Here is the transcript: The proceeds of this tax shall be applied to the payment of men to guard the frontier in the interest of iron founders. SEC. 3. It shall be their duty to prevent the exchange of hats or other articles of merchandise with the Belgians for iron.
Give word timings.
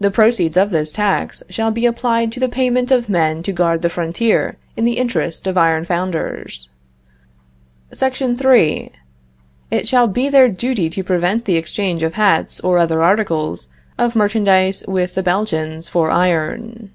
The 0.00 0.10
proceeds 0.10 0.56
of 0.56 0.70
this 0.70 0.94
tax 0.94 1.42
shall 1.50 1.70
be 1.70 1.84
applied 1.84 2.32
to 2.32 2.40
the 2.40 2.48
payment 2.48 2.90
of 2.90 3.10
men 3.10 3.42
to 3.42 3.52
guard 3.52 3.82
the 3.82 3.90
frontier 3.90 4.56
in 4.78 4.86
the 4.86 4.96
interest 4.96 5.46
of 5.46 5.58
iron 5.58 5.84
founders. 5.84 6.70
SEC. 7.92 8.14
3. 8.14 8.90
It 9.70 9.86
shall 9.86 10.06
be 10.08 10.30
their 10.30 10.48
duty 10.48 10.88
to 10.88 11.04
prevent 11.04 11.44
the 11.44 11.56
exchange 11.56 12.02
of 12.02 12.14
hats 12.14 12.60
or 12.60 12.78
other 12.78 13.02
articles 13.02 13.68
of 13.98 14.16
merchandise 14.16 14.84
with 14.88 15.16
the 15.16 15.22
Belgians 15.22 15.86
for 15.86 16.10
iron. 16.10 16.88